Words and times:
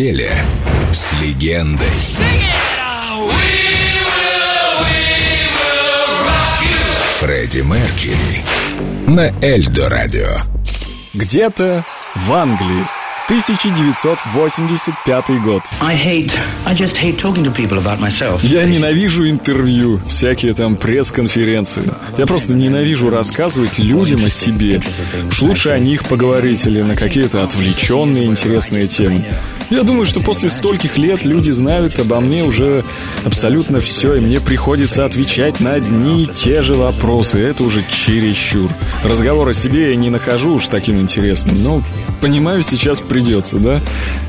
неделе 0.00 0.32
с 0.92 1.12
легендой. 1.20 1.86
Фредди 7.18 7.58
Меркьюри 7.58 8.42
на 9.06 9.30
Эльдо 9.42 9.90
Радио. 9.90 10.38
Где-то 11.12 11.84
в 12.16 12.32
Англии 12.32 12.86
1985 13.26 15.42
год. 15.42 15.62
I 15.82 15.94
hate, 15.94 16.32
I 16.64 16.74
just 16.74 16.96
hate 16.96 17.18
talking 17.18 17.44
to 17.44 17.54
people 17.54 17.78
about 17.78 18.00
myself. 18.00 18.40
Я 18.42 18.64
ненавижу 18.64 19.28
интервью, 19.28 20.00
всякие 20.06 20.54
там 20.54 20.76
пресс-конференции. 20.76 21.84
Я 22.16 22.26
просто 22.26 22.54
ненавижу 22.54 23.10
рассказывать 23.10 23.78
людям 23.78 24.24
о 24.24 24.30
себе. 24.30 24.80
Уж 25.28 25.42
лучше 25.42 25.68
о 25.70 25.78
них 25.78 26.04
поговорить 26.04 26.66
или 26.66 26.80
на 26.80 26.96
какие-то 26.96 27.44
отвлеченные 27.44 28.24
интересные 28.24 28.86
темы. 28.86 29.26
Я 29.70 29.84
думаю, 29.84 30.04
что 30.04 30.18
после 30.18 30.50
стольких 30.50 30.98
лет 30.98 31.24
люди 31.24 31.52
знают 31.52 32.00
обо 32.00 32.18
мне 32.18 32.42
уже 32.42 32.84
абсолютно 33.24 33.80
все, 33.80 34.16
и 34.16 34.20
мне 34.20 34.40
приходится 34.40 35.04
отвечать 35.04 35.60
на 35.60 35.74
одни 35.74 36.24
и 36.24 36.26
те 36.26 36.60
же 36.60 36.74
вопросы. 36.74 37.38
Это 37.38 37.62
уже 37.62 37.84
чересчур. 37.88 38.68
Разговор 39.04 39.48
о 39.48 39.54
себе 39.54 39.90
я 39.90 39.96
не 39.96 40.10
нахожу 40.10 40.54
уж 40.54 40.66
таким 40.66 41.00
интересным, 41.00 41.62
но 41.62 41.82
понимаю, 42.20 42.64
сейчас 42.64 43.00
придется, 43.00 43.58
да? 43.58 43.80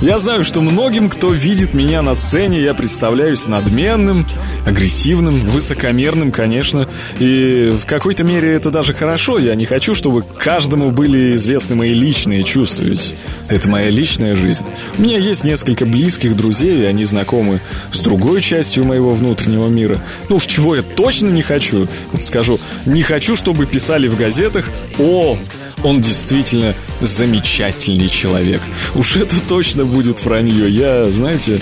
Я 0.00 0.18
знаю, 0.18 0.44
что 0.44 0.60
многим, 0.60 1.08
кто 1.08 1.32
видит 1.32 1.74
меня 1.74 2.00
на 2.02 2.14
сцене, 2.14 2.60
я 2.60 2.72
представляюсь 2.72 3.46
надменным, 3.48 4.26
агрессивным, 4.66 5.46
высокомерным, 5.46 6.30
конечно. 6.30 6.88
И 7.18 7.72
в 7.72 7.86
какой-то 7.86 8.22
мере 8.22 8.52
это 8.52 8.70
даже 8.70 8.94
хорошо. 8.94 9.38
Я 9.38 9.54
не 9.54 9.64
хочу, 9.66 9.94
чтобы 9.94 10.22
каждому 10.22 10.92
были 10.92 11.34
известны 11.34 11.74
мои 11.74 11.92
личные 11.92 12.44
чувства, 12.44 12.82
ведь 12.82 13.14
это 13.48 13.68
моя 13.68 13.90
личная 13.90 14.36
жизнь. 14.36 14.64
У 14.98 15.02
меня 15.02 15.18
есть 15.24 15.44
несколько 15.44 15.86
близких 15.86 16.36
друзей, 16.36 16.82
и 16.82 16.84
они 16.84 17.04
знакомы 17.04 17.60
с 17.92 18.00
другой 18.00 18.40
частью 18.40 18.84
моего 18.84 19.12
внутреннего 19.12 19.68
мира. 19.68 19.98
Ну 20.28 20.36
уж 20.36 20.46
чего 20.46 20.76
я 20.76 20.82
точно 20.82 21.28
не 21.28 21.42
хочу, 21.42 21.88
вот 22.12 22.22
скажу, 22.22 22.60
не 22.86 23.02
хочу, 23.02 23.36
чтобы 23.36 23.66
писали 23.66 24.06
в 24.08 24.16
газетах 24.16 24.70
«О, 24.98 25.36
он 25.82 26.00
действительно 26.00 26.74
замечательный 27.00 28.08
человек». 28.08 28.60
Уж 28.94 29.16
это 29.16 29.36
точно 29.48 29.84
будет 29.84 30.24
вранье. 30.24 30.68
Я, 30.68 31.10
знаете, 31.10 31.60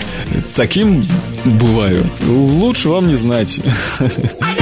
таким 0.55 1.07
бываю. 1.45 2.09
Лучше 2.27 2.89
вам 2.89 3.09
не 3.09 3.15
знать. 3.15 3.61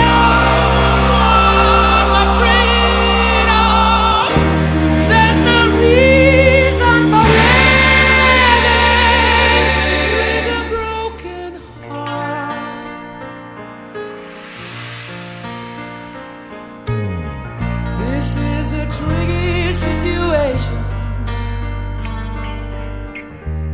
This 18.21 18.37
is 18.37 18.73
a 18.75 18.85
tricky 18.99 19.73
situation. 19.73 20.81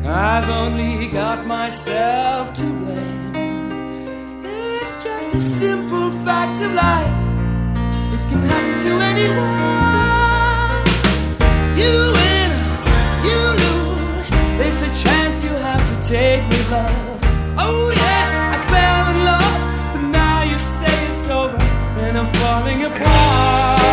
I've 0.07 0.49
only 0.49 1.09
got 1.09 1.45
myself 1.45 2.55
to 2.55 2.63
blame. 2.63 3.35
It's 4.45 4.93
just 5.03 5.35
a 5.35 5.43
simple 5.43 6.13
fact 6.25 6.61
of 6.61 6.73
life. 6.75 7.19
It 8.15 8.23
can 8.29 8.43
happen 8.53 8.77
to 8.87 8.93
anyone. 9.11 10.85
You 11.81 11.95
win, 12.17 12.51
you 13.27 13.41
lose. 13.65 14.29
It's 14.65 14.81
a 14.89 14.91
chance 15.03 15.43
you 15.43 15.55
have 15.69 15.85
to 15.91 15.97
take 16.09 16.49
with 16.49 16.71
love. 16.71 17.21
Oh 17.59 17.93
yeah, 18.03 18.55
I 18.55 18.59
fell 18.71 19.07
in 19.13 19.19
love, 19.25 19.59
but 19.93 20.05
now 20.21 20.39
you 20.45 20.59
say 20.61 20.97
it's 21.11 21.31
over, 21.31 21.63
and 22.05 22.17
I'm 22.17 22.33
falling 22.35 22.85
apart. 22.85 23.86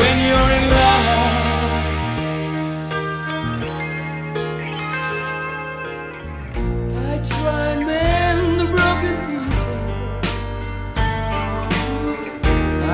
When 0.00 0.16
you're 0.28 0.50
in 0.58 0.64
love. 0.76 1.06
I 7.10 7.12
try 7.32 7.62
and 7.74 7.82
mend 7.86 8.60
the 8.60 8.66
broken 8.76 9.14
pieces. 9.26 10.54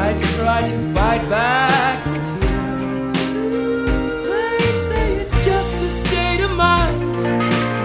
I 0.05 0.09
try 0.37 0.61
to 0.71 0.77
fight 0.95 1.23
back 1.29 1.97
the 2.05 2.21
tears. 2.31 3.15
They 4.31 4.61
say 4.89 5.07
it's 5.21 5.35
just 5.45 5.77
a 5.89 5.91
state 5.91 6.41
of 6.47 6.53
mind, 6.57 7.01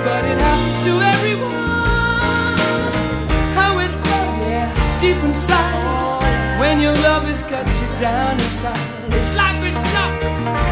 but 0.06 0.22
it 0.32 0.38
happens 0.48 0.80
to 0.88 0.94
everyone. 1.14 1.56
How 3.60 3.72
it 3.86 3.92
hurts 4.06 4.48
deep 5.02 5.20
inside 5.30 6.60
when 6.60 6.76
your 6.82 6.96
love 7.08 7.24
has 7.24 7.42
cut 7.44 7.68
you 7.82 7.87
down 8.00 8.40
inside. 8.40 9.14
It's 9.14 9.36
life 9.36 9.64
is 9.66 9.76
tough 9.94 10.24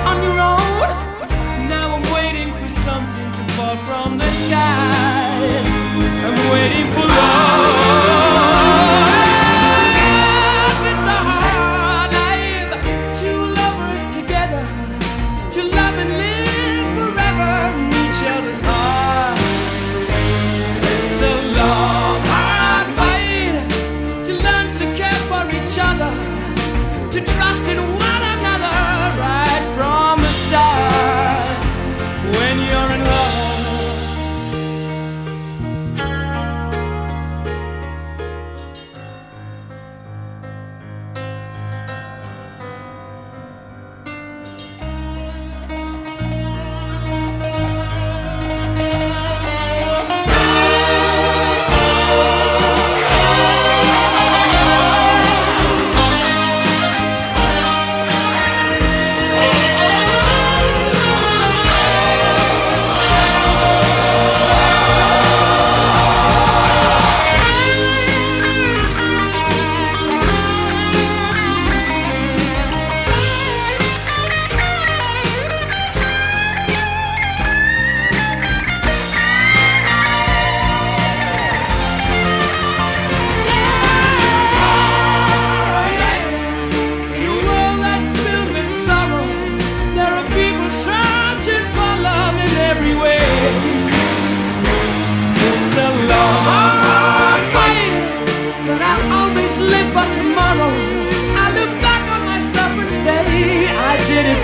on 0.05 0.21
your 0.21 0.39
own. 0.39 1.67
Now 1.67 1.95
I'm 1.95 2.13
waiting 2.13 2.53
for 2.53 2.69
something 2.69 3.31
to 3.31 3.43
fall 3.53 3.77
from 3.77 4.19
the 4.19 4.29
skies. 4.29 5.69
I'm 6.25 6.51
waiting 6.51 6.91
for 6.93 7.07
love. 7.07 7.64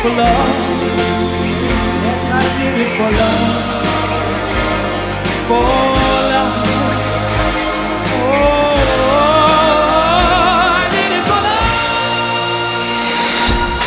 for 0.02 0.10
love. 0.10 0.50
Yes, 2.06 2.24
I 2.32 2.44
did 2.58 2.76
it 2.84 2.92
for 2.98 3.12
love. 3.22 3.50
For 5.48 5.92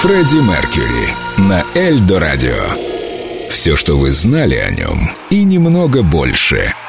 Фредди 0.03 0.37
Меркьюри 0.37 1.17
на 1.39 1.65
Эльдо 1.75 2.21
Радио. 2.21 2.63
Все, 3.49 3.75
что 3.75 3.97
вы 3.97 4.11
знали 4.11 4.57
о 4.57 4.71
нем, 4.71 5.11
и 5.31 5.45
немного 5.45 6.03
больше– 6.03 6.75